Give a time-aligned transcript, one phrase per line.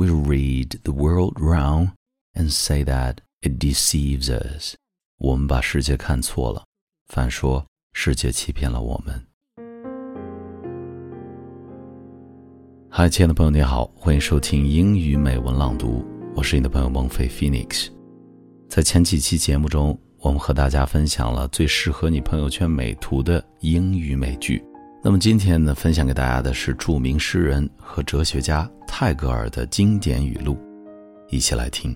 [0.00, 1.90] we read the world round
[2.34, 4.74] and say that it deceives us.
[5.18, 6.64] 我们把世界看错了，
[7.08, 9.22] 反说世界欺骗了我们。
[12.88, 16.02] 嗨，亲爱的朋友，你好，欢迎收听英语美文朗读，
[16.34, 17.88] 我是你的朋友孟非 Phoenix。
[18.70, 24.64] 在前几期节目中，我们和大家分享了最适合你朋友圈美图的英语美剧。
[25.02, 30.57] 那么今天呢，分享给大家的是著名诗人和哲学家泰戈尔的经典语录，
[31.29, 31.95] 一起来听。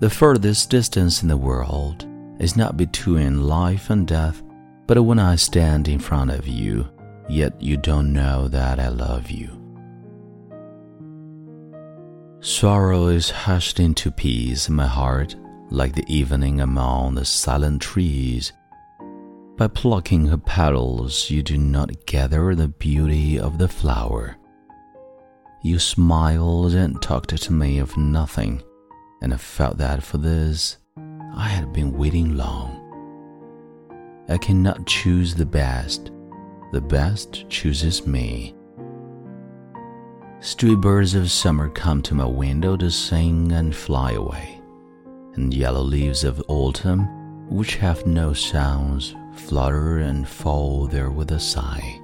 [0.00, 2.06] The furthest distance in the world
[2.38, 4.36] is not between life and death,
[4.86, 6.86] but when I stand in front of you,
[7.28, 9.50] yet you don't know that I love you.
[12.40, 15.36] Sorrow is hushed into peace in my heart
[15.70, 18.54] like the evening among the silent trees.
[19.57, 24.35] by plucking her petals, you do not gather the beauty of the flower.
[25.63, 28.61] You smiled and talked to me of nothing,
[29.21, 30.77] and I felt that for this
[31.33, 32.81] I had been waiting long.
[34.27, 36.11] I cannot choose the best,
[36.73, 38.55] the best chooses me.
[40.41, 44.61] Stray birds of summer come to my window to sing and fly away
[45.35, 47.07] and yellow leaves of autumn,
[47.49, 52.01] which have no sounds, flutter and fall there with a sigh.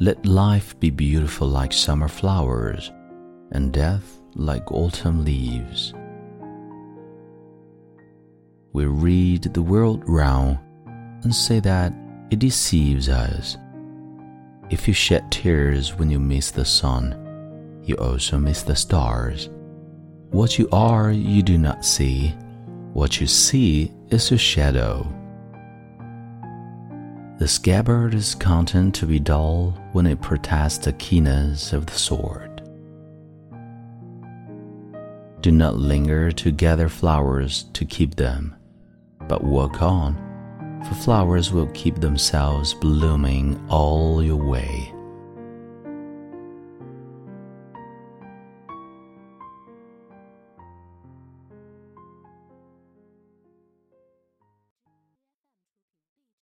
[0.00, 2.90] Let life be beautiful like summer flowers,
[3.52, 5.94] and death like autumn leaves.
[8.72, 10.58] We read the world round
[11.22, 11.92] and say that
[12.30, 13.56] it deceives us.
[14.70, 19.48] If you shed tears when you miss the sun, you also miss the stars.
[20.30, 22.34] What you are, you do not see.
[22.92, 25.06] What you see is your shadow.
[27.44, 32.62] The scabbard is content to be dull when it protests the keenness of the sword.
[35.42, 38.56] Do not linger to gather flowers to keep them,
[39.28, 40.14] but walk on,
[40.88, 44.93] for flowers will keep themselves blooming all your way.